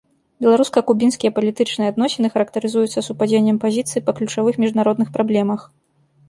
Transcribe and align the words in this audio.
Беларуска-кубінскія 0.43 1.31
палітычныя 1.37 1.89
адносіны 1.93 2.27
характарызуюцца 2.37 3.03
супадзеннем 3.09 3.61
пазіцый 3.67 4.05
па 4.09 4.17
ключавых 4.21 4.59
міжнародных 4.65 5.13
праблемах. 5.21 5.61